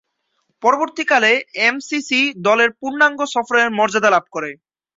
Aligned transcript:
পরবর্তীকালে 0.63 1.31
এমসিসি 1.67 2.19
দলের 2.47 2.69
পূর্ণাঙ্গ 2.79 3.19
সফরের 3.33 3.67
মর্যাদা 3.77 4.09
লাভ 4.15 4.25
করে। 4.35 4.51